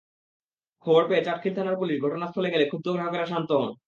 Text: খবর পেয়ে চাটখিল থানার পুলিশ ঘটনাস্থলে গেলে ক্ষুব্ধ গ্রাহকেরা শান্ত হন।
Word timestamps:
খবর 0.85 1.03
পেয়ে 1.09 1.25
চাটখিল 1.25 1.53
থানার 1.55 1.79
পুলিশ 1.81 1.97
ঘটনাস্থলে 2.01 2.49
গেলে 2.53 2.65
ক্ষুব্ধ 2.67 2.87
গ্রাহকেরা 2.89 3.25
শান্ত 3.25 3.49
হন। 3.53 3.71